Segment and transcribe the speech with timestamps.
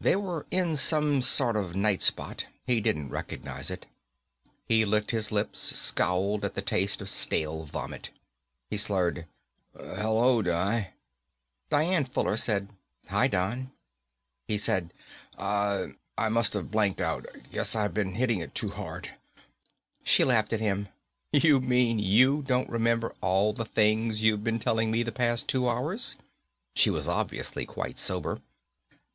[0.00, 2.46] They were in some sort of night spot.
[2.66, 3.84] He didn't recognize it.
[4.66, 8.08] He licked his lips, scowled at the taste of stale vomit.
[8.70, 9.26] He slurred,
[9.76, 10.94] "Hello, Di."
[11.68, 12.70] Dian Fuller said,
[13.08, 13.72] "Hi, Don."
[14.48, 14.94] He said,
[15.36, 15.92] "I
[16.30, 17.26] must've blanked out.
[17.52, 19.10] Guess I've been hitting it too hard."
[20.02, 20.88] She laughed at him.
[21.30, 25.68] "You mean you don't remember all the things you've been telling me the past two
[25.68, 26.16] hours?"
[26.74, 28.40] She was obviously quite sober.